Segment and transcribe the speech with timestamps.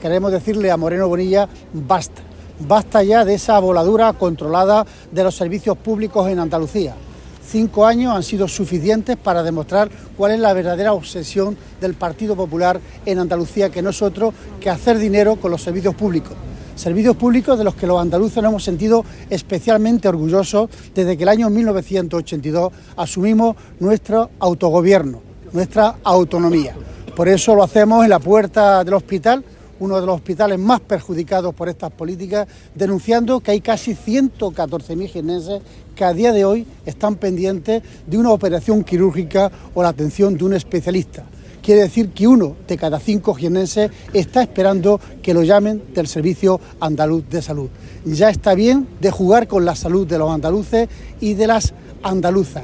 [0.00, 2.22] Queremos decirle a Moreno Bonilla, basta.
[2.60, 6.94] Basta ya de esa voladura controlada de los servicios públicos en Andalucía.
[7.46, 12.80] Cinco años han sido suficientes para demostrar cuál es la verdadera obsesión del Partido Popular
[13.04, 16.32] en Andalucía, que no es otro que hacer dinero con los servicios públicos.
[16.74, 21.28] Servicios públicos de los que los andaluces nos hemos sentido especialmente orgullosos desde que el
[21.30, 25.22] año 1982 asumimos nuestro autogobierno,
[25.52, 26.74] nuestra autonomía.
[27.14, 29.42] Por eso lo hacemos en la puerta del hospital
[29.80, 35.62] uno de los hospitales más perjudicados por estas políticas, denunciando que hay casi 114.000 jineses
[35.94, 40.44] que a día de hoy están pendientes de una operación quirúrgica o la atención de
[40.44, 41.24] un especialista.
[41.62, 46.60] Quiere decir que uno de cada cinco jienenses está esperando que lo llamen del Servicio
[46.78, 47.68] Andaluz de Salud.
[48.04, 50.88] Ya está bien de jugar con la salud de los andaluces
[51.20, 51.74] y de las
[52.04, 52.62] andaluzas.